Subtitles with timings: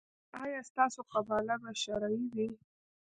[0.43, 2.47] ایا ستاسو قباله به شرعي وي؟